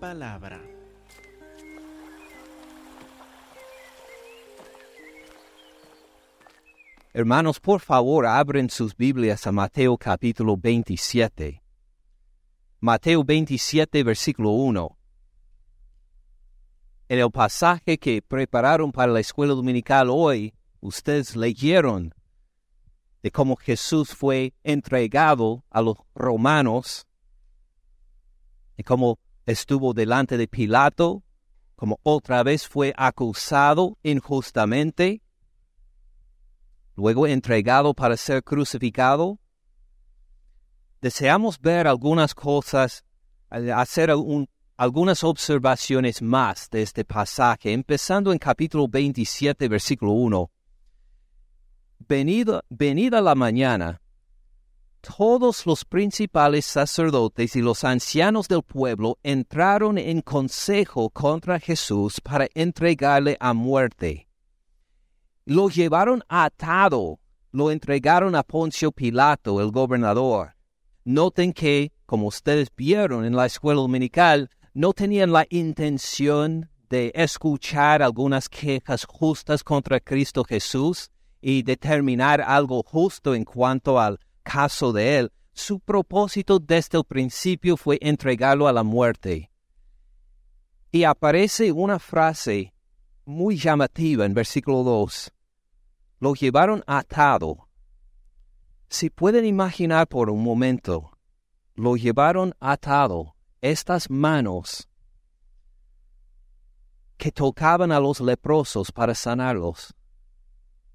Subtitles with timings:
[0.00, 0.60] palabra.
[7.12, 11.62] Hermanos, por favor, abren sus Biblias a Mateo capítulo 27.
[12.80, 14.96] Mateo 27, versículo 1.
[17.08, 22.14] En el pasaje que prepararon para la escuela dominical hoy, ustedes leyeron
[23.22, 27.06] de cómo Jesús fue entregado a los romanos,
[28.80, 29.18] y cómo
[29.50, 31.22] estuvo delante de Pilato,
[31.76, 35.22] como otra vez fue acusado injustamente,
[36.94, 39.38] luego entregado para ser crucificado.
[41.00, 43.04] Deseamos ver algunas cosas,
[43.48, 44.10] hacer
[44.76, 50.50] algunas observaciones más de este pasaje, empezando en capítulo 27, versículo 1.
[52.00, 53.99] Venida, venida la mañana,
[55.00, 62.48] todos los principales sacerdotes y los ancianos del pueblo entraron en consejo contra Jesús para
[62.54, 64.28] entregarle a muerte.
[65.44, 67.18] Lo llevaron atado,
[67.50, 70.54] lo entregaron a Poncio Pilato, el gobernador.
[71.04, 78.02] Noten que, como ustedes vieron en la escuela dominical, no tenían la intención de escuchar
[78.02, 85.18] algunas quejas justas contra Cristo Jesús y determinar algo justo en cuanto al caso de
[85.18, 89.50] él, su propósito desde el principio fue entregarlo a la muerte.
[90.90, 92.74] Y aparece una frase
[93.24, 95.32] muy llamativa en versículo 2.
[96.18, 97.68] Lo llevaron atado.
[98.88, 101.16] Si pueden imaginar por un momento,
[101.74, 104.88] lo llevaron atado, estas manos
[107.16, 109.94] que tocaban a los leprosos para sanarlos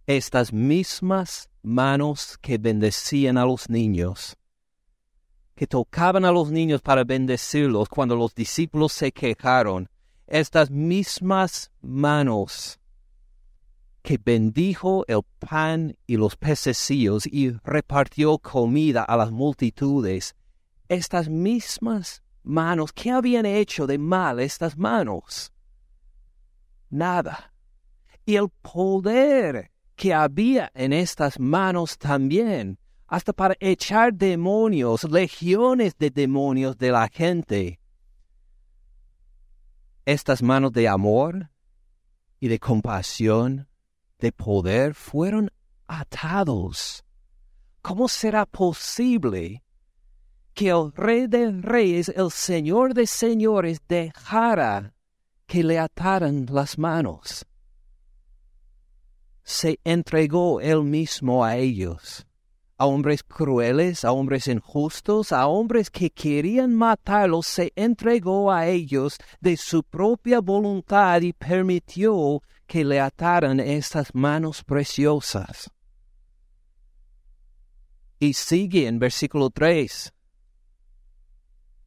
[0.08, 4.38] estas mismas manos que bendecían a los niños,
[5.56, 9.90] que tocaban a los niños para bendecirlos cuando los discípulos se quejaron,
[10.28, 12.80] estas mismas manos
[14.04, 20.36] que bendijo el pan y los pececillos y repartió comida a las multitudes,
[20.88, 25.52] estas mismas manos, ¿qué habían hecho de mal estas manos?
[26.92, 27.52] Nada.
[28.28, 36.10] Y el poder que había en estas manos también, hasta para echar demonios, legiones de
[36.10, 37.80] demonios de la gente.
[40.06, 41.50] Estas manos de amor
[42.40, 43.68] y de compasión,
[44.20, 45.50] de poder, fueron
[45.88, 47.04] atados.
[47.82, 49.64] ¿Cómo será posible
[50.54, 54.94] que el Rey de Reyes, el Señor de Señores, dejara
[55.46, 57.46] que le ataran las manos?
[59.46, 62.26] Se entregó él mismo a ellos,
[62.78, 69.18] a hombres crueles, a hombres injustos, a hombres que querían matarlos, se entregó a ellos
[69.40, 75.70] de su propia voluntad y permitió que le ataran estas manos preciosas.
[78.18, 80.12] Y sigue en versículo 3.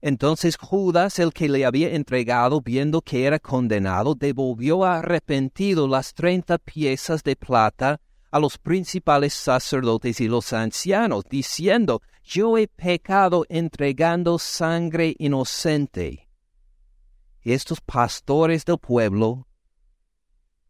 [0.01, 6.59] Entonces Judas, el que le había entregado, viendo que era condenado, devolvió arrepentido las treinta
[6.59, 8.01] piezas de plata
[8.31, 16.29] a los principales sacerdotes y los ancianos, diciendo, Yo he pecado entregando sangre inocente.
[17.43, 19.49] Y estos pastores del pueblo,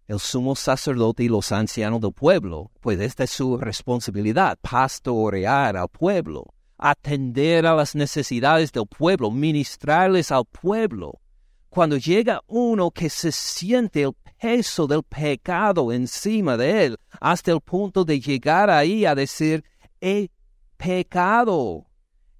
[0.06, 5.88] el sumo sacerdote y los ancianos del pueblo, pues esta es su responsabilidad, pastorear al
[5.88, 6.46] pueblo
[6.78, 11.20] atender a las necesidades del pueblo, ministrarles al pueblo.
[11.68, 17.60] Cuando llega uno que se siente el peso del pecado encima de él, hasta el
[17.60, 19.64] punto de llegar ahí a decir,
[20.00, 20.30] he
[20.76, 21.86] pecado,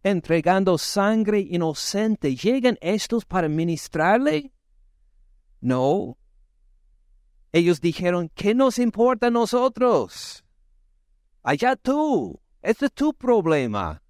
[0.03, 4.53] entregando sangre inocente, ¿llegan estos para ministrarle?
[5.61, 6.17] No.
[7.51, 10.45] Ellos dijeron, ¿qué nos importa a nosotros?
[11.43, 14.03] Allá tú, este es tu problema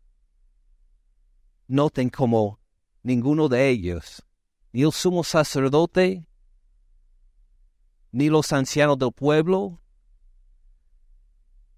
[1.68, 2.58] noten como
[3.02, 4.24] ninguno de ellos,
[4.72, 6.26] ni el sumo sacerdote,
[8.10, 9.80] ni los ancianos del pueblo,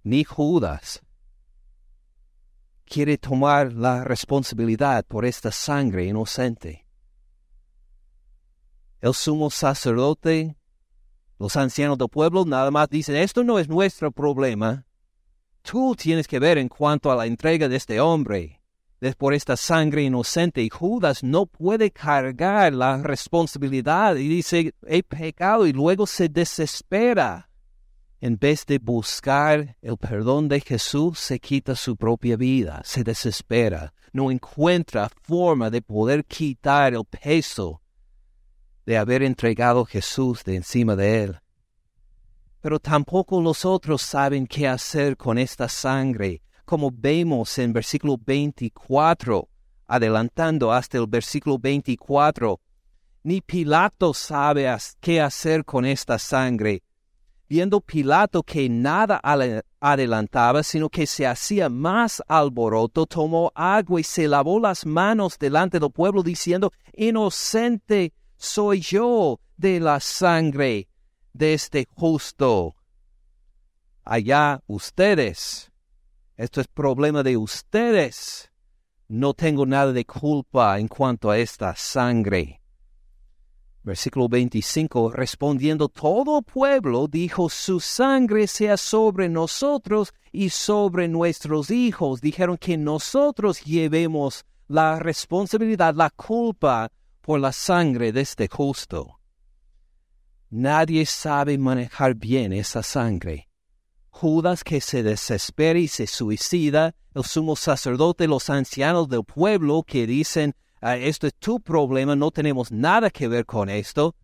[0.02, 1.02] ni Judas,
[2.86, 6.86] quiere tomar la responsabilidad por esta sangre inocente.
[9.00, 10.56] El sumo sacerdote,
[11.38, 14.86] los ancianos del pueblo nada más dicen, esto no es nuestro problema.
[15.62, 18.59] Tú tienes que ver en cuanto a la entrega de este hombre
[19.16, 25.66] por esta sangre inocente y Judas no puede cargar la responsabilidad y dice, he pecado
[25.66, 27.46] y luego se desespera.
[28.22, 33.94] en vez de buscar el perdón de Jesús, se quita su propia vida, se desespera,
[34.12, 37.80] no encuentra forma de poder quitar el peso
[38.84, 41.40] de haber entregado a Jesús de encima de él.
[42.60, 49.48] Pero tampoco los otros saben qué hacer con esta sangre, como vemos en versículo 24,
[49.88, 52.60] adelantando hasta el versículo 24.
[53.24, 56.84] Ni Pilato sabe qué hacer con esta sangre,
[57.48, 59.20] viendo Pilato que nada
[59.80, 65.80] adelantaba, sino que se hacía más alboroto, tomó agua y se lavó las manos delante
[65.80, 70.86] del pueblo, diciendo, Inocente soy yo de la sangre
[71.32, 72.76] de este justo.
[74.04, 75.69] Allá ustedes,
[76.40, 78.50] esto es problema de ustedes.
[79.08, 82.62] No tengo nada de culpa en cuanto a esta sangre.
[83.82, 92.22] Versículo 25, respondiendo todo pueblo, dijo, su sangre sea sobre nosotros y sobre nuestros hijos.
[92.22, 96.90] Dijeron que nosotros llevemos la responsabilidad, la culpa
[97.20, 99.20] por la sangre de este justo.
[100.48, 103.49] Nadie sabe manejar bien esa sangre.
[104.10, 110.06] Judas que se desespera y se suicida, el sumo sacerdote, los ancianos del pueblo que
[110.06, 114.14] dicen, Ah, esto es tu problema, no tenemos nada que ver con esto.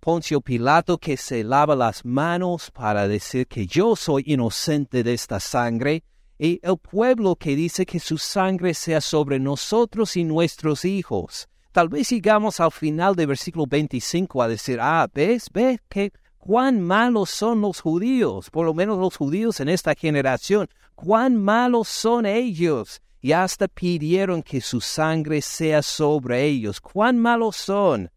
[0.00, 5.38] Poncio Pilato que se lava las manos para decir que yo soy inocente de esta
[5.38, 6.02] sangre,
[6.40, 11.48] y el pueblo que dice que su sangre sea sobre nosotros y nuestros hijos.
[11.70, 16.12] Tal vez llegamos al final del versículo 25 a decir, ah, ves, ves que
[16.46, 21.88] cuán malos son los judíos, por lo menos los judíos en esta generación, cuán malos
[21.88, 26.80] son ellos y hasta pidieron que su sangre sea sobre ellos.
[26.80, 28.12] ¿Cuán malos son?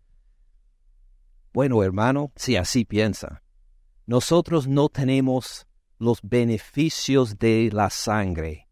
[1.52, 3.42] Bueno, hermano, si así piensa,
[4.06, 5.66] nosotros no tenemos
[5.98, 8.68] los beneficios de la sangre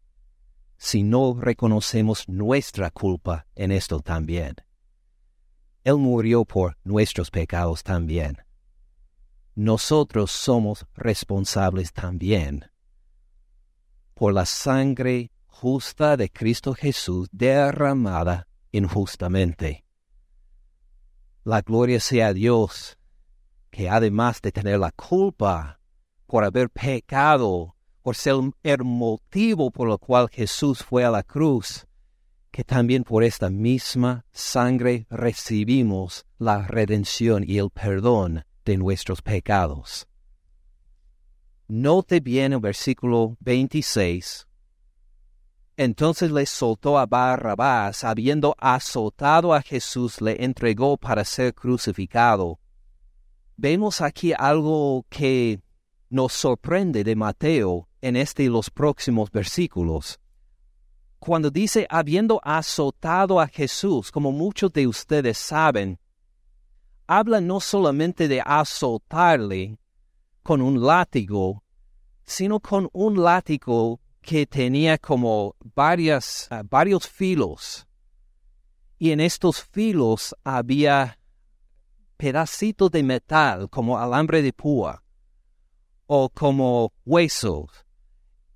[0.76, 4.54] si no reconocemos nuestra culpa en esto también.
[5.82, 8.36] Él murió por nuestros pecados también.
[9.58, 12.70] Nosotros somos responsables también
[14.14, 19.84] por la sangre justa de Cristo Jesús derramada injustamente.
[21.42, 22.98] La gloria sea a Dios,
[23.72, 25.80] que además de tener la culpa
[26.28, 31.84] por haber pecado, por ser el motivo por el cual Jesús fue a la cruz,
[32.52, 40.06] que también por esta misma sangre recibimos la redención y el perdón de nuestros pecados.
[41.66, 44.48] Note bien el versículo 26
[45.78, 52.58] entonces le soltó a Barrabás, habiendo azotado a Jesús, le entregó para ser crucificado.
[53.56, 55.60] Vemos aquí algo que
[56.10, 60.18] nos sorprende de Mateo en este y los próximos versículos.
[61.20, 66.00] Cuando dice habiendo azotado a Jesús, como muchos de ustedes saben,
[67.08, 69.78] habla no solamente de azotarle
[70.42, 71.64] con un látigo,
[72.24, 77.86] sino con un látigo que tenía como varias, ah, varios filos.
[78.98, 81.18] Y en estos filos había
[82.18, 85.02] pedacitos de metal como alambre de púa
[86.06, 87.70] o como huesos.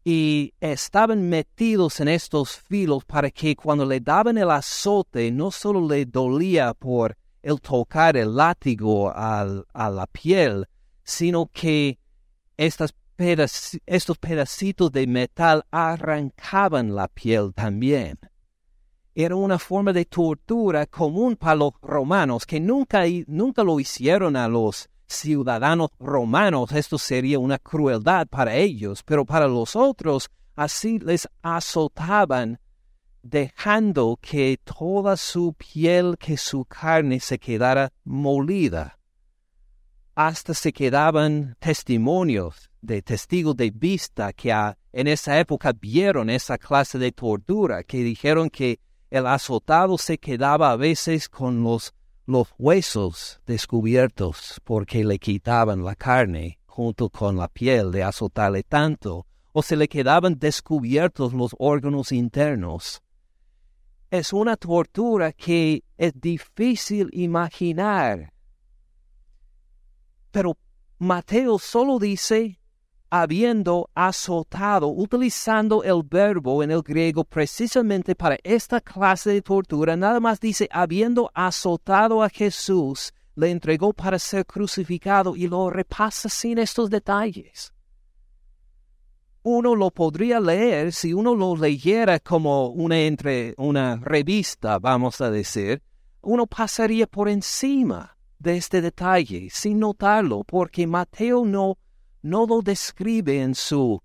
[0.04, 5.88] Y estaban metidos en estos filos para que cuando le daban el azote no solo
[5.88, 10.66] le dolía por el tocar el látigo a la piel,
[11.04, 11.98] sino que
[12.56, 18.18] estos pedacitos de metal arrancaban la piel también.
[19.14, 24.48] Era una forma de tortura común para los romanos que nunca, nunca lo hicieron a
[24.48, 26.72] los ciudadanos romanos.
[26.72, 32.58] Esto sería una crueldad para ellos, pero para los otros así les azotaban
[33.22, 38.98] dejando que toda su piel, que su carne se quedara molida.
[40.14, 44.52] Hasta se quedaban testimonios de testigos de vista que
[44.92, 50.72] en esa época vieron esa clase de tortura, que dijeron que el azotado se quedaba
[50.72, 51.94] a veces con los,
[52.26, 59.26] los huesos descubiertos porque le quitaban la carne junto con la piel de azotarle tanto,
[59.52, 63.02] o se le quedaban descubiertos los órganos internos.
[64.12, 68.30] Es una tortura que es difícil imaginar.
[70.30, 70.58] Pero
[70.98, 72.60] Mateo solo dice
[73.08, 80.20] habiendo azotado, utilizando el verbo en el griego precisamente para esta clase de tortura, nada
[80.20, 86.58] más dice, habiendo azotado a Jesús, le entregó para ser crucificado y lo repasa sin
[86.58, 87.71] estos detalles.
[89.42, 95.30] Uno lo podría leer si uno lo leyera como una entre una revista, vamos a
[95.30, 95.82] decir,
[96.20, 101.78] uno pasaría por encima de este detalle sin notarlo, porque Mateo no,
[102.22, 104.00] no lo describe en su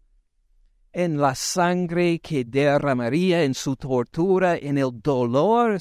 [0.94, 5.77] en la sangre que derramaría en su tortura, en el dolor,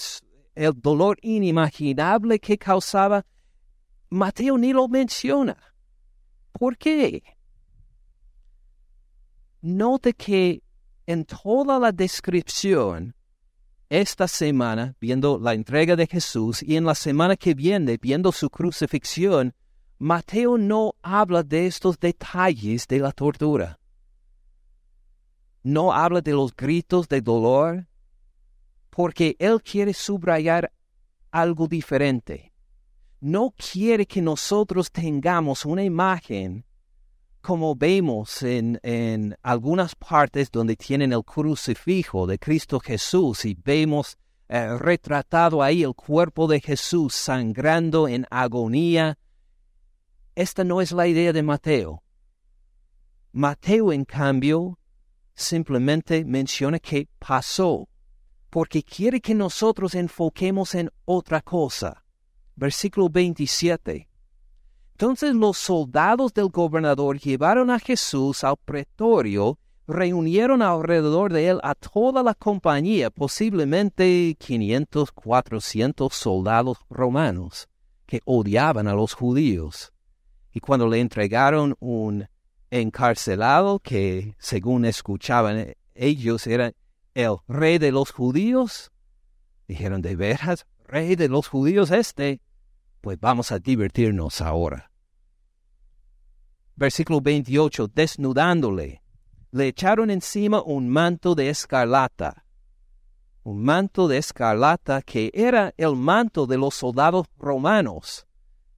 [0.54, 3.24] el dolor inimaginable que causaba.
[4.10, 5.56] Mateo ni lo menciona.
[6.52, 7.22] ¿Por qué?
[9.66, 10.62] Note que
[11.08, 13.16] en toda la descripción,
[13.88, 18.48] esta semana, viendo la entrega de Jesús, y en la semana que viene, viendo su
[18.48, 19.52] crucifixión,
[19.98, 23.80] Mateo no habla de estos detalles de la tortura.
[25.64, 27.88] No habla de los gritos de dolor,
[28.88, 30.70] porque él quiere subrayar
[31.32, 32.52] algo diferente.
[33.20, 36.64] No quiere que nosotros tengamos una imagen
[37.46, 44.76] como vemos en, algunas partes donde tienen el crucifijo de Cristo Jesús y vemos eh,
[44.76, 49.16] retratado ahí el cuerpo de Jesús sangrando en agonía,
[50.34, 52.02] esta no es la idea de Mateo.
[53.30, 54.80] Mateo, en cambio,
[55.36, 57.88] simplemente menciona que pasó,
[58.50, 62.02] porque quiere que nosotros enfoquemos en otra cosa.
[62.56, 64.05] Versículo 27.
[64.98, 71.74] Entonces los soldados del gobernador llevaron a Jesús al pretorio, reunieron alrededor de él a
[71.74, 77.68] toda la compañía, posiblemente 500, 400 soldados romanos
[78.06, 79.92] que odiaban a los judíos.
[80.54, 82.26] Y cuando le entregaron un
[82.70, 86.72] encarcelado que, según escuchaban ellos, era
[87.12, 88.90] el rey de los judíos,
[89.68, 92.40] dijeron, ¿de veras, rey de los judíos este?
[93.06, 94.90] Pues vamos a divertirnos ahora.
[96.74, 99.00] Versículo 28, desnudándole,
[99.52, 102.44] le echaron encima un manto de escarlata,
[103.44, 108.26] un manto de escarlata que era el manto de los soldados romanos,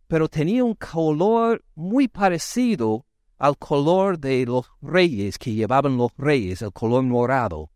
[0.08, 3.06] pero tenía un color muy parecido
[3.38, 7.70] al color de los reyes que llevaban los reyes, el color morado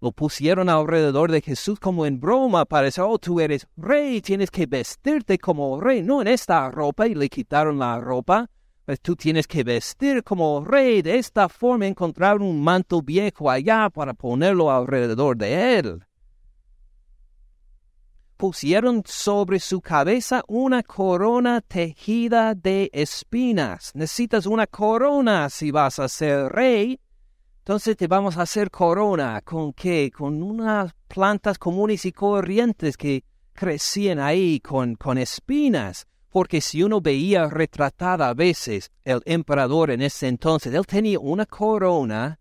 [0.00, 4.50] lo pusieron alrededor de Jesús como en broma para decir, oh, tú eres rey, tienes
[4.50, 8.50] que vestirte como rey, no en esta ropa, y le quitaron la ropa,
[8.84, 13.90] pues tú tienes que vestir como rey, de esta forma encontrar un manto viejo allá
[13.90, 16.04] para ponerlo alrededor de él.
[18.36, 23.92] Pusieron sobre su cabeza una corona tejida de espinas.
[23.94, 27.00] Necesitas una corona si vas a ser rey
[27.66, 29.40] entonces te vamos a hacer corona.
[29.40, 30.12] ¿Con qué?
[30.16, 36.06] Con unas plantas comunes y corrientes que crecían ahí con, con espinas.
[36.30, 41.44] Porque si uno veía retratada a veces el emperador en ese entonces, él tenía una
[41.44, 42.38] corona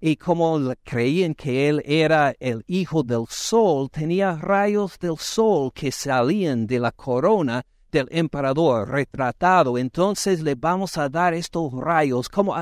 [0.00, 5.92] y como creían que él era el hijo del sol, tenía rayos del sol que
[5.92, 9.76] salían de la corona del emperador retratado.
[9.76, 12.54] Entonces le vamos a dar estos rayos como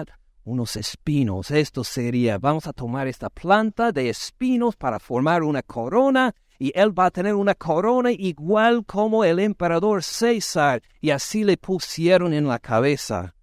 [0.44, 1.50] unos espinos.
[1.50, 6.96] Esto sería, vamos a tomar esta planta de espinos para formar una corona y él
[6.96, 12.46] va a tener una corona igual como el emperador César y así le pusieron en
[12.46, 13.34] la cabeza.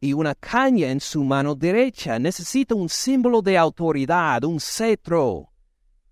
[0.00, 2.18] Y una caña en su mano derecha.
[2.18, 5.50] Necesita un símbolo de autoridad, un cetro.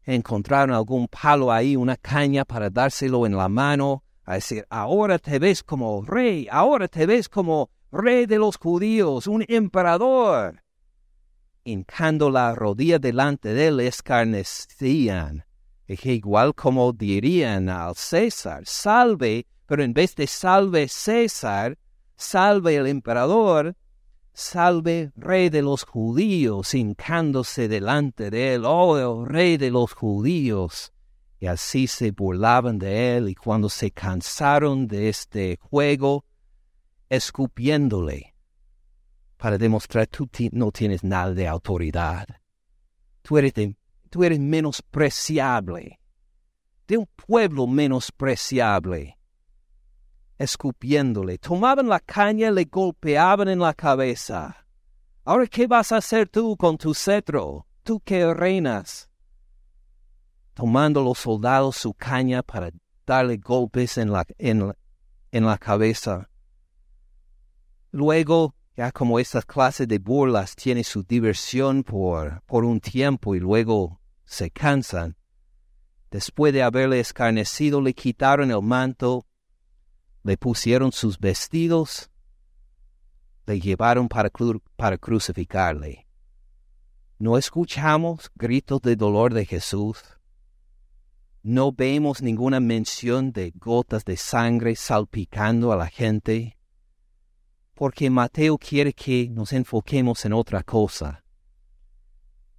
[0.03, 5.39] Encontraron algún palo ahí, una caña para dárselo en la mano, a decir, ahora te
[5.39, 10.63] ves como rey, ahora te ves como rey de los judíos, un emperador.
[11.65, 15.45] Hincando la rodilla delante de él, escarnecían.
[15.89, 21.79] Igual como dirían al César, salve, pero en vez de salve César,
[22.17, 23.77] salve el emperador,
[24.33, 30.93] salve rey de los judíos, hincándose delante de él, oh rey de los judíos.
[31.39, 36.25] Y así se burlaban de él, y cuando se cansaron de este juego,
[37.09, 38.35] escupiéndole
[39.37, 42.27] para demostrar tú no tienes nada de autoridad.
[43.23, 43.53] Tú eres,
[44.11, 46.01] tú eres menospreciable,
[46.87, 49.19] de un pueblo menospreciable.
[50.39, 54.67] Escupiéndole, tomaban la caña y le golpeaban en la cabeza.
[55.25, 57.67] Ahora, ¿qué vas a hacer tú con tu cetro?
[57.83, 59.09] Tú que reinas.
[60.55, 62.71] Tomando los soldados su caña para
[63.07, 64.75] darle golpes en la, en
[65.33, 66.29] la cabeza.
[67.91, 73.41] Luego, ya como estas clases de burlas tienen su diversión por, por un tiempo y
[73.41, 75.17] luego se cansan,
[76.11, 79.27] después de haberle escarnecido le quitaron el manto,
[80.23, 82.11] le pusieron sus vestidos,
[83.47, 84.31] le llevaron para,
[84.77, 86.07] para crucificarle.
[87.19, 90.03] ¿No escuchamos gritos de dolor de Jesús?
[91.43, 96.56] ¿No vemos ninguna mención de gotas de sangre salpicando a la gente?
[97.77, 101.23] Porque Mateo quiere que nos enfoquemos en otra cosa.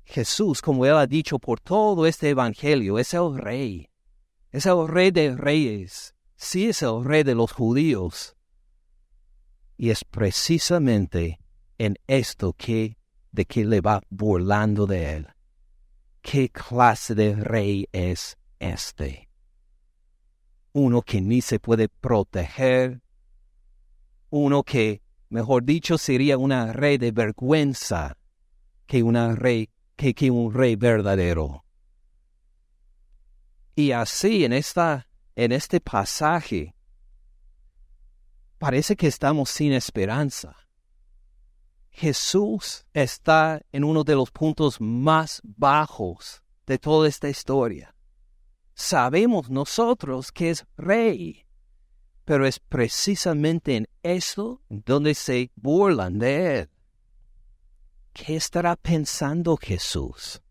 [0.06, 3.90] Jesús, como él ha dicho por todo este Evangelio, es el rey.
[4.52, 6.14] Es el rey de reyes.
[6.36, 8.36] Sí es el rey de los judíos.
[9.76, 11.40] Y es precisamente
[11.80, 13.00] en esto que
[13.32, 15.28] de que le va burlando de él.
[16.22, 19.30] ¿Qué clase de rey es este?
[20.74, 23.02] Uno que ni se puede proteger,
[24.30, 28.18] uno que, mejor dicho, sería una rey de vergüenza
[28.86, 31.66] que, una rey, que, que un rey verdadero.
[33.76, 36.76] Y así en, esta, en este pasaje
[38.58, 40.56] parece que estamos sin esperanza.
[41.90, 47.96] Jesús está en uno de los puntos más bajos de toda esta historia.
[48.76, 51.47] Sabemos nosotros que es rey,
[52.28, 56.70] pero es precisamente en eso donde se burlan de él.
[58.12, 60.42] ¿Qué estará pensando Jesús?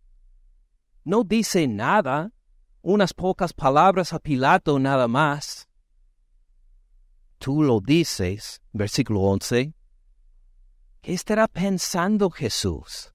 [1.04, 2.33] No dice nada,
[2.80, 5.68] unas pocas palabras a Pilato nada más
[7.38, 9.73] tú lo dices, versículo 11,
[11.00, 13.12] ¿qué estará pensando Jesús?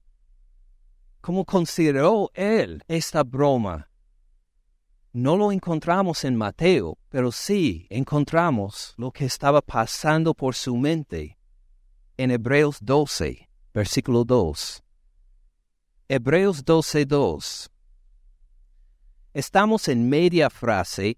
[1.20, 3.90] ¿Cómo consideró él esta broma?
[5.14, 11.38] No lo encontramos en Mateo, pero sí encontramos lo que estaba pasando por su mente
[12.16, 14.82] en Hebreos 12, versículo 2.
[16.08, 17.72] Hebreos 12, 2.
[19.34, 21.18] Estamos en media frase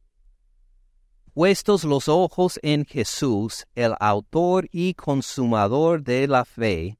[1.35, 6.97] Puestos los ojos en Jesús, el autor y consumador de la fe,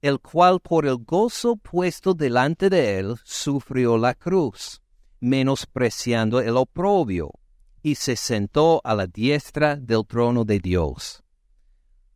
[0.00, 4.80] el cual por el gozo puesto delante de él sufrió la cruz,
[5.20, 7.30] menospreciando el oprobio,
[7.82, 11.22] y se sentó a la diestra del trono de Dios.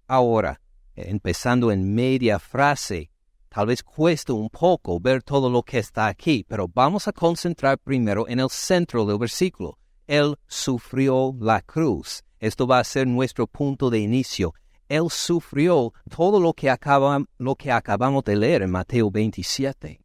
[0.06, 0.60] Ahora,
[0.94, 3.10] empezando en media frase,
[3.48, 7.78] tal vez cueste un poco ver todo lo que está aquí, pero vamos a concentrar
[7.78, 12.22] primero en el centro del versículo, él sufrió la cruz.
[12.38, 14.52] Esto va a ser nuestro punto de inicio.
[14.88, 16.74] Él sufrió todo lo que,
[17.38, 20.01] lo que acabamos de leer en Mateo 27.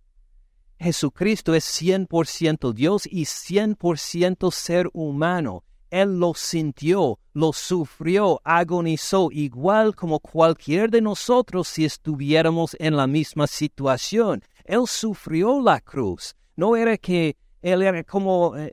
[0.79, 5.63] Jesucristo es 100% Dios y 100% ser humano.
[5.89, 13.07] Él lo sintió, lo sufrió, agonizó, igual como cualquier de nosotros si estuviéramos en la
[13.07, 14.43] misma situación.
[14.65, 16.35] Él sufrió la cruz.
[16.55, 18.71] No era que él era como eh,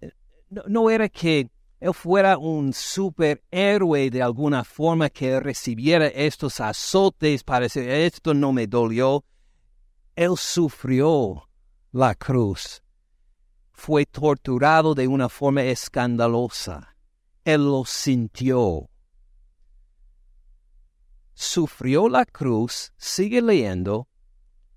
[0.66, 1.48] no, era que
[1.80, 8.52] él fuera un superhéroe de alguna forma que recibiera estos azotes para decir, esto no
[8.52, 9.24] me dolió.
[10.16, 11.48] Él sufrió
[11.94, 12.82] la cruz.
[13.70, 16.96] Fue torturado de una forma escandalosa.
[17.44, 18.90] Él lo sintió.
[21.34, 24.08] Sufrió la cruz, sigue leyendo,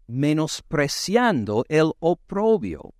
[0.05, 2.93] menospreciando el oprobio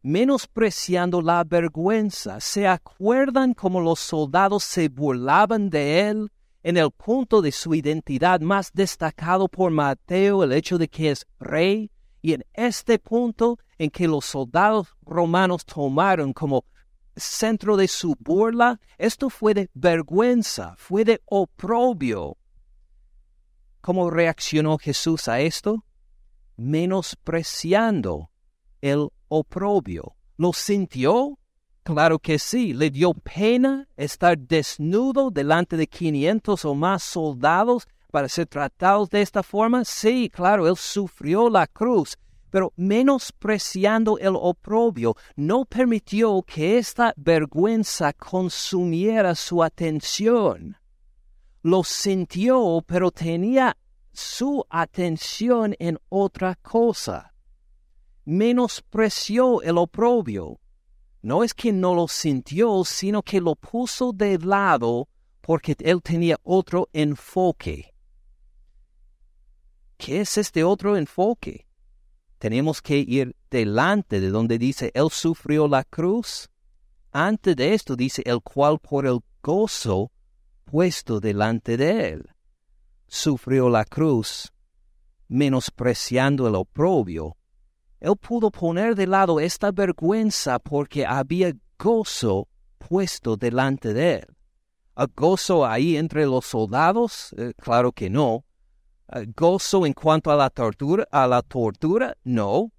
[0.00, 2.40] menospreciando la vergüenza.
[2.40, 6.30] ¿Se acuerdan cómo los soldados se burlaban de él
[6.62, 11.26] en el punto de su identidad más destacado por Mateo, el hecho de que es
[11.40, 11.90] rey?
[12.20, 16.64] Y en este punto en que los soldados romanos tomaron como
[17.16, 22.36] centro de su burla, esto fue de vergüenza, fue de oprobio.
[23.80, 25.84] ¿Cómo reaccionó Jesús a esto?
[26.56, 28.30] Menospreciando
[28.80, 30.16] el oprobio.
[30.36, 31.38] ¿Lo sintió?
[31.82, 32.74] Claro que sí.
[32.74, 39.22] ¿Le dio pena estar desnudo delante de 500 o más soldados para ser tratados de
[39.22, 39.84] esta forma?
[39.84, 42.16] Sí, claro, él sufrió la cruz,
[42.50, 50.76] pero menospreciando el oprobio, no permitió que esta vergüenza consumiera su atención.
[51.62, 53.76] Lo sintió, pero tenía
[54.12, 57.32] su atención en otra cosa
[58.28, 60.60] menospreció el oprobio.
[61.22, 65.08] No es que no lo sintió, sino que lo puso de lado
[65.40, 67.94] porque él tenía otro enfoque.
[69.98, 71.66] ¿Qué es este otro enfoque?
[72.38, 76.48] Tenemos que ir delante de donde dice Él sufrió la cruz.
[77.12, 80.10] Antes de esto dice el cual por el gozo
[80.64, 82.30] puesto delante de él
[83.06, 84.52] sufrió la cruz,
[85.28, 87.38] menospreciando el oprobio
[88.00, 94.26] él pudo poner de lado esta vergüenza porque había gozo puesto delante de él.
[94.94, 97.34] ¿A gozo ahí entre los soldados?
[97.36, 98.44] Eh, claro que no.
[99.12, 102.72] Eh, gozo en cuanto a la tortura, a la tortura, no,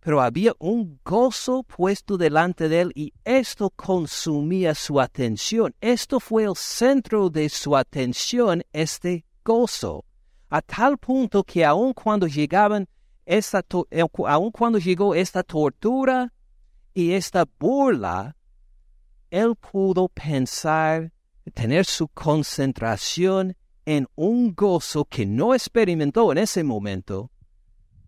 [0.00, 5.74] pero había un gozo puesto delante de él y esto consumía su atención.
[5.80, 10.04] Esto fue el centro de su atención, este gozo,
[10.48, 12.88] a tal punto que aun cuando llegaban
[13.24, 16.32] esta eh, aun cuando llegó esta tortura
[16.94, 18.36] y esta burla,
[19.30, 21.12] él pudo pensar,
[21.52, 27.30] tener su concentración en un gozo que no experimentó en ese momento,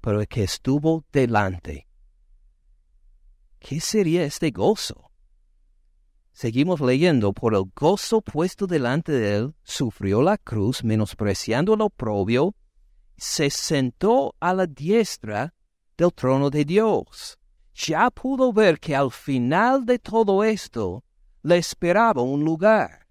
[0.00, 1.88] pero que estuvo delante.
[3.60, 5.10] ¿Qué sería este gozo?
[6.32, 12.54] Seguimos leyendo, por el gozo puesto delante de él, sufrió la cruz, menospreciando lo oprobio,
[13.16, 15.54] se sentó a la diestra
[15.96, 17.38] del trono de Dios.
[17.74, 21.04] Ya pudo ver que al final de todo esto
[21.42, 23.07] le esperaba un lugar,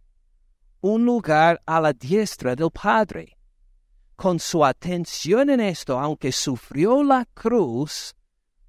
[0.81, 3.37] un lugar a la diestra del Padre.
[4.15, 8.15] Con su atención en esto, aunque sufrió la cruz,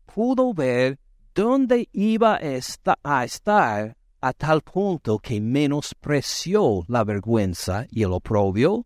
[0.07, 0.99] pudo ver
[1.35, 8.85] dónde iba a estar a tal punto que menospreció la vergüenza y el oprobio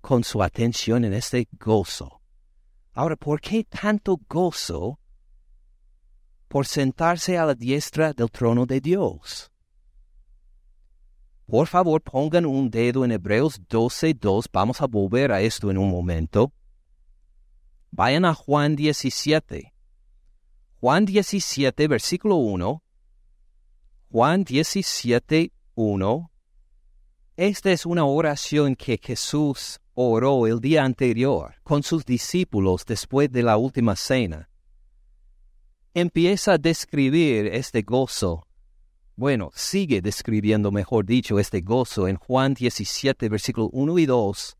[0.00, 2.20] con su atención en este gozo.
[2.94, 4.98] Ahora, ¿por qué tanto gozo
[6.48, 9.50] por sentarse a la diestra del trono de Dios?
[11.50, 14.46] Por favor, pongan un dedo en Hebreos 12.2.
[14.52, 16.52] Vamos a volver a esto en un momento.
[17.90, 19.74] Vayan a Juan 17.
[20.78, 22.80] Juan 17, versículo 1.
[24.12, 26.30] Juan 17, 1.
[27.36, 33.42] Esta es una oración que Jesús oró el día anterior con sus discípulos después de
[33.42, 34.48] la última cena.
[35.94, 38.46] Empieza a describir este gozo.
[39.20, 44.56] Bueno, sigue describiendo, mejor dicho, este gozo en Juan 17, versículo 1 y 2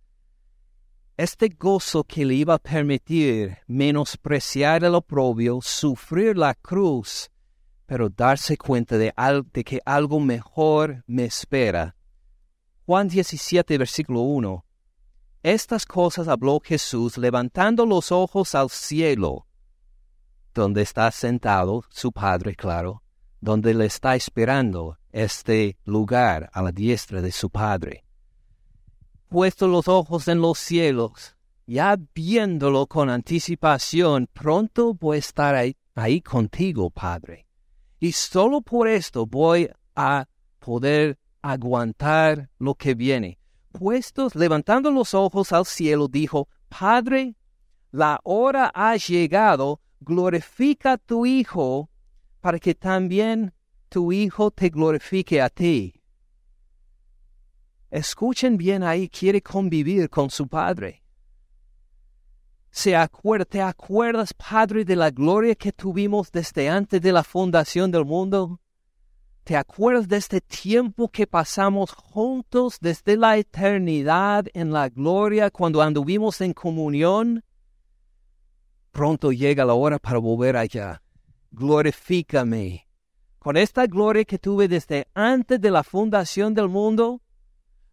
[1.16, 7.30] este gozo que le iba a permitir menospreciar el oprobio, sufrir la cruz,
[7.86, 9.14] pero darse cuenta de,
[9.50, 11.96] de, que algo mejor me espera.
[12.84, 14.62] Juan 17, versículo 1.
[15.42, 19.46] Estas cosas habló Jesús levantando los ojos al cielo,
[20.52, 23.02] donde está sentado su Padre, claro,
[23.40, 28.05] donde le está esperando este lugar a la diestra de su Padre
[29.31, 36.20] puesto los ojos en los cielos, ya viéndolo con anticipación, pronto voy a estar ahí,
[36.20, 37.46] contigo, Padre.
[38.00, 40.26] Y solo por esto voy a
[40.59, 43.38] poder aguantar lo que viene.
[43.70, 47.37] Puestos, levantando los ojos al cielo, dijo, Padre,
[47.92, 51.89] la hora ha llegado, glorifica a tu Hijo,
[52.40, 53.53] para que también
[53.88, 56.00] tu Hijo te glorifique a ti.
[57.90, 61.03] Escuchen bien ahí, quiere convivir con su Padre.
[62.70, 62.94] ¿Se
[63.48, 68.61] ¿Te acuerdas, Padre, de la gloria que tuvimos desde antes de la fundación del mundo?
[69.42, 75.83] ¿Te acuerdas de este tiempo que pasamos juntos desde la eternidad en la gloria cuando
[75.83, 77.42] anduvimos en comunión?
[78.92, 81.03] Pronto llega la hora para volver allá.
[81.52, 82.86] Glorifícame.
[83.38, 87.20] Con esta gloria que tuve desde antes de la fundación del mundo,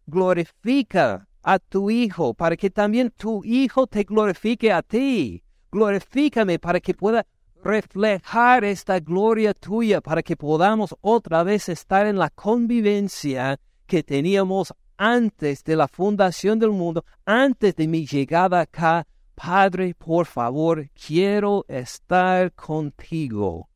[0.06, 5.42] glorifica a tu Hijo, para que también tu Hijo te glorifique a ti.
[5.72, 7.26] Glorifícame para que pueda
[7.64, 14.72] reflejar esta gloria tuya, para que podamos otra vez estar en la convivencia que teníamos
[14.96, 19.06] antes de la fundación del mundo, antes de mi llegada acá.
[19.38, 23.68] Padre, por favor, quiero estar contigo.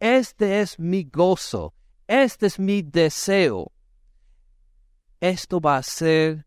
[0.00, 1.74] Este es mi gozo,
[2.08, 3.74] este es mi deseo
[5.24, 6.44] esto va a ser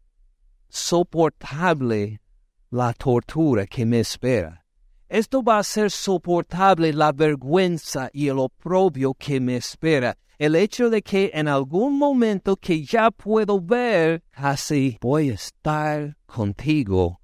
[0.69, 2.21] soportable
[2.69, 4.63] la tortura que me espera.
[5.09, 10.15] Esto va a ser soportable la vergüenza y el oprobio que me espera.
[10.37, 16.15] El hecho de que en algún momento que ya puedo ver, así voy a estar
[16.27, 17.19] contigo.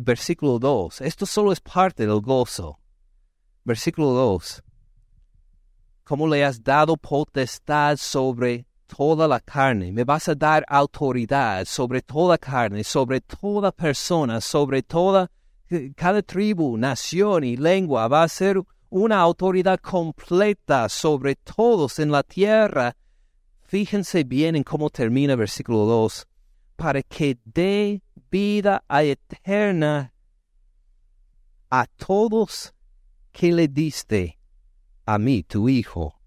[0.00, 2.78] Versículo 2, esto solo es parte del gozo.
[3.64, 4.62] Versículo 2,
[6.04, 12.02] ¿cómo le has dado potestad sobre toda la carne, me vas a dar autoridad sobre
[12.02, 15.30] toda carne, sobre toda persona, sobre toda,
[15.70, 22.12] eh, cada tribu, nación y lengua, va a ser una autoridad completa sobre todos en
[22.12, 22.94] la tierra.
[23.62, 26.26] Fíjense bien en cómo termina versículo 2,
[26.76, 28.02] para que dé
[28.34, 30.12] vida eterna
[31.70, 32.74] a todos
[33.30, 34.40] que le diste,
[35.06, 36.18] a mí, tu Hijo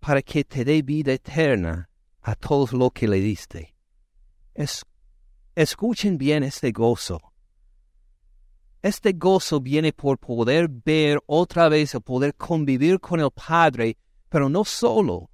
[0.00, 1.90] para que te dé vida eterna
[2.22, 3.74] a todos lo que le diste.
[4.54, 4.82] Es
[5.54, 7.20] Escuchen bien este gozo.
[8.80, 13.98] Este gozo viene por poder ver otra vez, el poder convivir con el Padre,
[14.30, 15.29] pero no solo,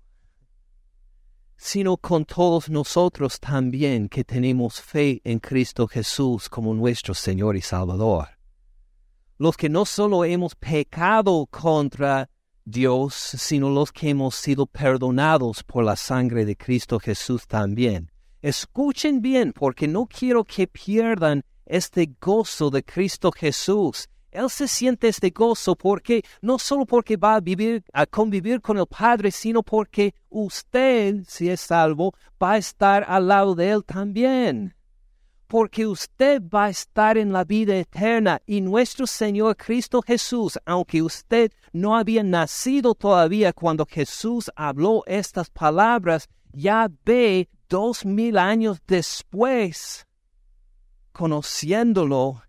[1.57, 7.63] sino con todos nosotros también que tenemos fe en Cristo Jesús como nuestro Señor y
[7.63, 8.29] Salvador.
[9.39, 12.29] Los que no solo hemos pecado contra
[12.65, 18.11] Dios, sino los que hemos sido perdonados por la sangre de Cristo Jesús también.
[18.43, 24.09] Escuchen bien, porque no quiero que pierdan este gozo de Cristo Jesús.
[24.37, 28.77] Él se siente este gozo porque no solo porque va a vivir a convivir con
[28.77, 33.85] el Padre, sino porque usted, si es salvo, va a estar al lado de él
[33.85, 34.75] también.
[35.47, 41.01] Porque usted va a estar en la vida eterna y nuestro Señor Cristo Jesús, aunque
[41.03, 48.81] usted no había nacido todavía cuando Jesús habló estas palabras, ya ve dos mil años
[48.87, 50.07] después
[51.17, 52.43] conociéndolo,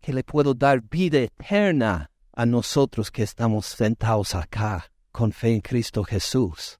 [0.00, 5.60] que le puedo dar vida eterna a nosotros que estamos sentados acá con fe en
[5.60, 6.78] Cristo Jesús.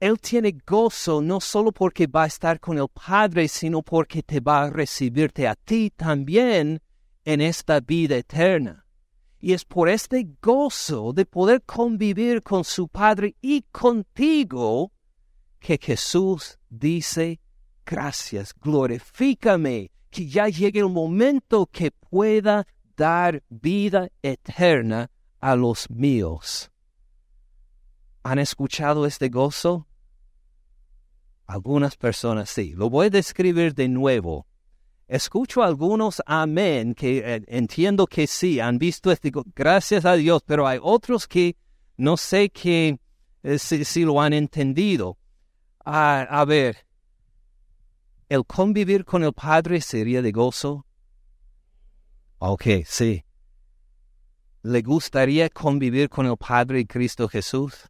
[0.00, 4.38] Él tiene gozo no solo porque va a estar con el Padre, sino porque te
[4.38, 6.80] va a recibirte a ti también
[7.24, 8.84] en esta vida eterna.
[9.40, 14.92] Y es por este gozo de poder convivir con su Padre y contigo
[15.58, 17.40] que Jesús dice
[17.84, 22.66] gracias, glorifícame, que ya llegue el momento que pueda
[22.96, 26.70] dar vida eterna a los míos.
[28.22, 29.86] ¿Han escuchado este gozo?
[31.46, 32.74] Algunas personas sí.
[32.76, 34.46] Lo voy a describir de nuevo.
[35.06, 40.66] Escucho algunos amén que eh, entiendo que sí, han visto este gracias a Dios, pero
[40.66, 41.56] hay otros que
[41.96, 42.98] no sé que
[43.42, 45.16] eh, si, lo han entendido.
[45.84, 46.84] Ah, a ver,
[48.28, 50.84] ¿El convivir con el Padre sería de gozo?
[52.36, 53.24] Ok, sí.
[54.62, 57.88] ¿Le gustaría convivir con el Padre Cristo Jesús?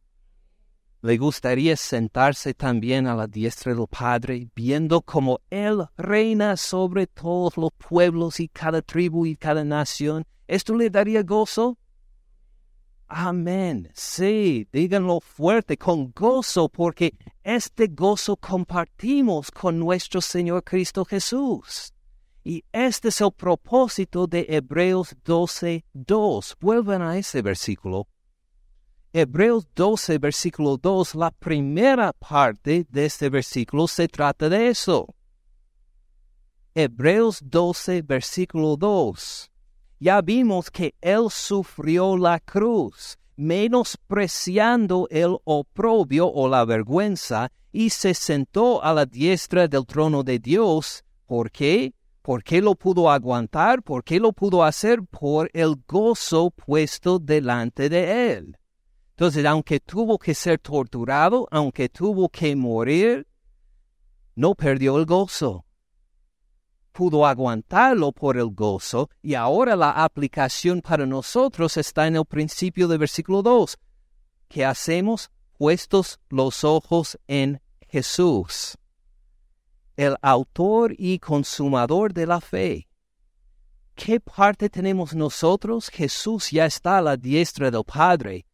[1.01, 7.57] ¿Le gustaría sentarse también a la diestra del Padre, viendo cómo Él reina sobre todos
[7.57, 10.25] los pueblos y cada tribu y cada nación?
[10.47, 11.77] ¿Esto le daría gozo?
[13.11, 13.89] Amén.
[13.95, 21.91] Sí, díganlo fuerte, con gozo, porque este gozo compartimos con nuestro Señor Cristo Jesús.
[22.43, 26.57] Y este es el propósito de Hebreos 12, 2.
[26.59, 28.07] Vuelvan a ese versículo.
[29.11, 35.07] Hebreos 12, versículo 2, la primera parte de este versículo se trata de eso.
[36.75, 39.48] Hebreos 12, versículo 2
[39.99, 48.13] ya vimos que Él sufrió la cruz, menospreciando el oprobio o la vergüenza, y se
[48.13, 51.03] sentó a la diestra del trono de Dios.
[51.25, 51.93] ¿Por qué?
[52.21, 53.83] ¿Por qué lo pudo aguantar?
[53.83, 55.03] ¿Por qué lo pudo hacer?
[55.03, 58.57] Por el gozo puesto delante de Él.
[59.11, 63.27] Entonces, aunque tuvo que ser torturado, aunque tuvo que morir,
[64.35, 65.65] no perdió el gozo
[66.91, 72.87] pudo aguantarlo por el gozo y ahora la aplicación para nosotros está en el principio
[72.87, 73.77] del versículo 2.
[74.47, 75.31] ¿Qué hacemos?
[75.57, 78.77] Puestos los ojos en Jesús,
[79.97, 82.87] el autor y consumador de la fe.
[83.95, 85.89] ¿Qué parte tenemos nosotros?
[85.89, 88.45] Jesús ya está a la diestra del Padre.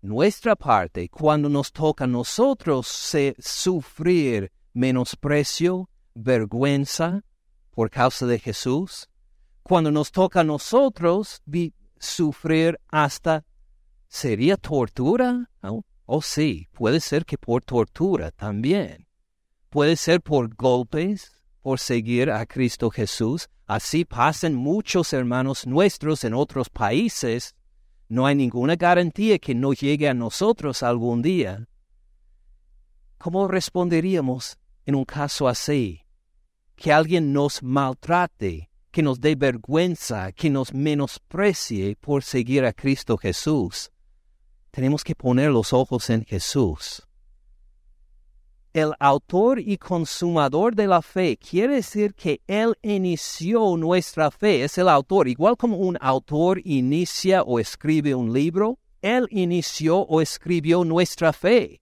[0.00, 2.86] Nuestra parte, cuando nos toca a nosotros
[3.38, 7.24] sufrir menosprecio, vergüenza,
[7.72, 9.08] por causa de Jesús,
[9.62, 11.42] cuando nos toca a nosotros
[11.98, 13.44] sufrir hasta,
[14.08, 15.50] ¿sería tortura?
[15.62, 19.06] Oh, oh sí, puede ser que por tortura también.
[19.70, 21.32] Puede ser por golpes,
[21.62, 23.48] por seguir a Cristo Jesús.
[23.66, 27.54] Así pasan muchos hermanos nuestros en otros países.
[28.08, 31.66] No hay ninguna garantía que no llegue a nosotros algún día.
[33.16, 36.02] ¿Cómo responderíamos en un caso así?
[36.82, 43.16] Que alguien nos maltrate, que nos dé vergüenza, que nos menosprecie por seguir a Cristo
[43.16, 43.92] Jesús.
[44.72, 47.06] Tenemos que poner los ojos en Jesús.
[48.72, 54.76] El autor y consumador de la fe quiere decir que Él inició nuestra fe, es
[54.76, 60.84] el autor, igual como un autor inicia o escribe un libro, Él inició o escribió
[60.84, 61.80] nuestra fe.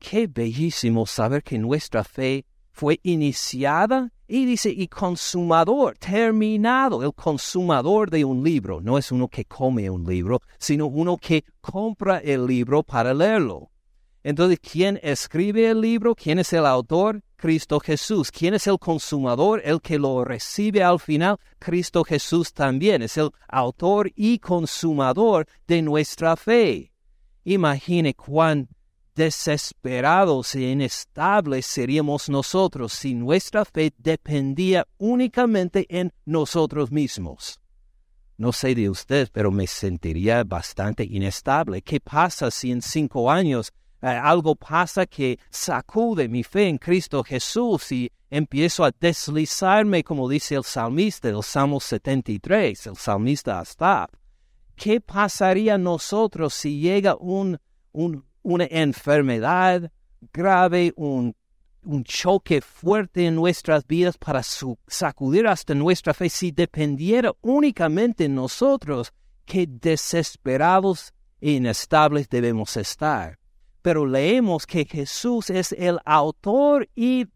[0.00, 8.10] Qué bellísimo saber que nuestra fe fue iniciada y dice, y consumador, terminado, el consumador
[8.10, 8.80] de un libro.
[8.80, 13.70] No es uno que come un libro, sino uno que compra el libro para leerlo.
[14.22, 16.14] Entonces, ¿quién escribe el libro?
[16.14, 17.22] ¿Quién es el autor?
[17.36, 18.30] Cristo Jesús.
[18.30, 19.62] ¿Quién es el consumador?
[19.64, 21.38] El que lo recibe al final.
[21.58, 26.92] Cristo Jesús también es el autor y consumador de nuestra fe.
[27.44, 28.68] Imagine cuán
[29.14, 37.60] desesperados e inestables seríamos nosotros si nuestra fe dependía únicamente en nosotros mismos.
[38.36, 41.82] No sé de usted, pero me sentiría bastante inestable.
[41.82, 47.22] ¿Qué pasa si en cinco años eh, algo pasa que sacude mi fe en Cristo
[47.22, 54.08] Jesús y empiezo a deslizarme, como dice el salmista del Salmo 73, el salmista hasta
[54.80, 57.60] ¿Qué pasaría nosotros si llega un,
[58.42, 59.90] una enfermedad
[60.32, 61.34] grave, un,
[61.84, 66.28] un, choque fuerte en nuestras vidas para sacudir hasta nuestra fe?
[66.28, 69.12] Si dependiera únicamente de nosotros,
[69.44, 73.40] qué desesperados e inestables debemos estar
[73.82, 77.26] pero leemos que Jesús es el autor y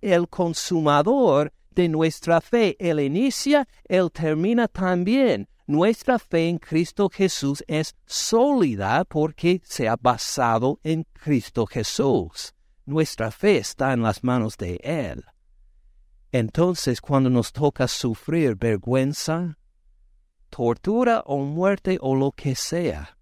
[0.00, 2.76] el consumador de nuestra fe.
[2.78, 5.48] Él inicia, Él termina también.
[5.70, 12.52] Nuestra fe en Cristo Jesús es sólida porque se ha basado en Cristo Jesús.
[12.86, 15.24] Nuestra fe está en las manos de Él.
[16.32, 19.58] Entonces, cuando nos toca sufrir vergüenza,
[20.48, 23.16] tortura o muerte o lo que sea,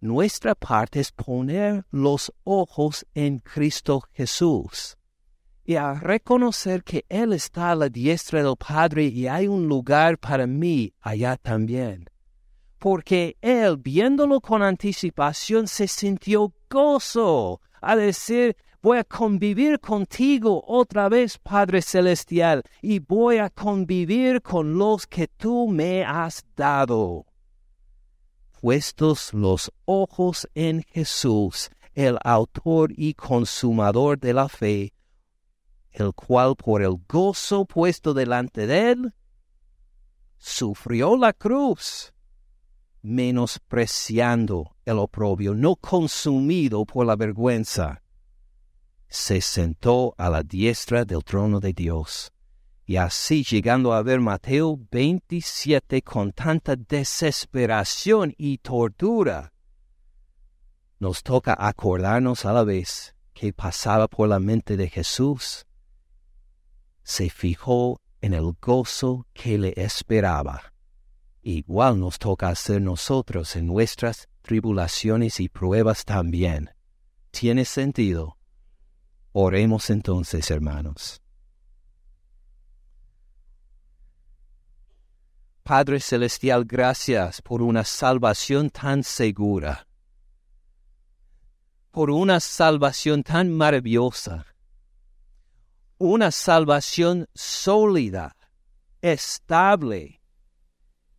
[0.00, 4.96] nuestra parte es poner los ojos en Cristo Jesús
[5.64, 10.18] y a reconocer que Él está a la diestra del Padre y hay un lugar
[10.18, 12.06] para mí allá también.
[12.78, 21.08] Porque Él, viéndolo con anticipación, se sintió gozo a decir, voy a convivir contigo otra
[21.08, 27.26] vez, Padre Celestial, y voy a convivir con los que tú me has dado
[28.62, 34.92] puestos los ojos en Jesús, el autor y consumador de la fe,
[35.92, 39.14] el cual por el gozo puesto delante de él,
[40.38, 42.12] sufrió la cruz,
[43.02, 48.02] menospreciando el oprobio, no consumido por la vergüenza,
[49.08, 52.32] se sentó a la diestra del trono de Dios
[52.84, 59.52] y así llegando a ver Mateo 27 con tanta desesperación y tortura,
[60.98, 65.66] nos toca acordarnos a la vez que pasaba por la mente de Jesús.
[67.02, 70.72] Se fijó en el gozo que le esperaba.
[71.42, 76.70] Igual nos toca hacer nosotros en nuestras tribulaciones y pruebas también.
[77.30, 78.36] ¿Tiene sentido?
[79.32, 81.22] Oremos entonces, hermanos.
[85.62, 89.86] Padre Celestial, gracias por una salvación tan segura,
[91.92, 94.44] por una salvación tan maravillosa,
[96.06, 98.36] una salvación sólida,
[99.00, 100.20] estable,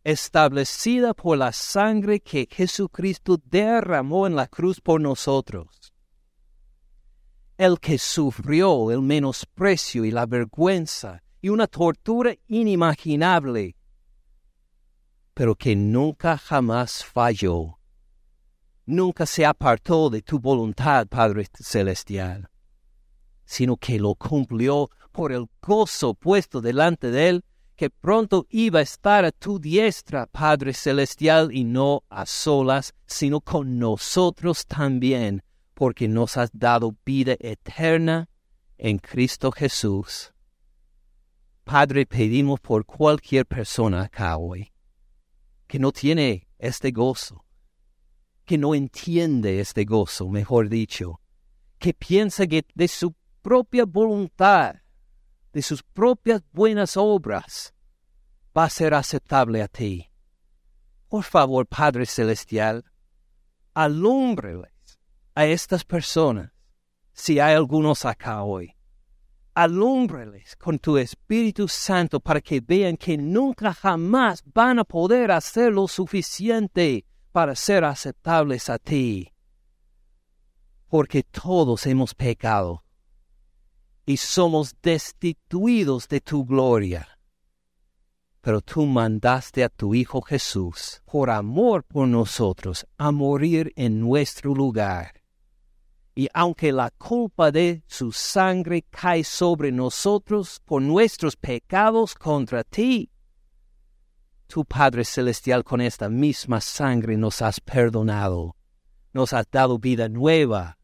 [0.04, 5.92] establecida por la sangre que Jesucristo derramó en la cruz por nosotros.
[7.56, 13.76] El que sufrió el menosprecio y la vergüenza y una tortura inimaginable
[15.34, 17.78] pero que nunca jamás falló.
[18.86, 22.48] Nunca se apartó de tu voluntad, Padre Celestial,
[23.44, 27.44] sino que lo cumplió por el gozo puesto delante de él,
[27.76, 33.40] que pronto iba a estar a tu diestra, Padre Celestial, y no a solas, sino
[33.40, 35.42] con nosotros también,
[35.74, 38.28] porque nos has dado vida eterna
[38.78, 40.32] en Cristo Jesús.
[41.64, 44.70] Padre, pedimos por cualquier persona acá hoy
[45.66, 47.44] que no tiene este gozo,
[48.44, 51.20] que no entiende este gozo, mejor dicho,
[51.78, 54.76] que piensa que de su propia voluntad,
[55.52, 57.74] de sus propias buenas obras,
[58.56, 60.10] va a ser aceptable a ti.
[61.10, 62.82] Por favor, Padre Celestial,
[63.74, 64.98] alúmbreles
[65.34, 66.52] a estas personas,
[67.12, 68.74] si hay algunos acá hoy,
[69.52, 75.70] alúmbreles con tu Espíritu Santo para que vean que nunca jamás van a poder hacer
[75.70, 79.34] lo suficiente para ser aceptables a ti.
[80.88, 82.84] Porque todos hemos pecado
[84.06, 87.08] y somos destituidos de tu gloria.
[88.40, 94.54] Pero tú mandaste a tu Hijo Jesús, por amor por nosotros, a morir en nuestro
[94.54, 95.24] lugar
[96.14, 103.10] y aunque la culpa de su sangre cae sobre nosotros por nuestros pecados contra ti,
[104.46, 108.56] tu Padre Celestial con esta misma sangre nos has perdonado,
[109.12, 110.78] nos has dado vida nueva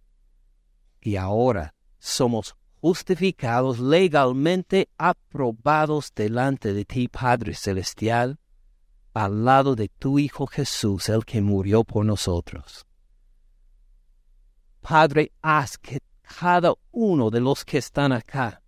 [1.01, 8.39] y ahora somos justificados legalmente, aprobados delante de ti, Padre Celestial,
[9.13, 12.87] al lado de tu Hijo Jesús, el que murió por nosotros.
[14.81, 18.63] Padre, haz que cada uno de los que están acá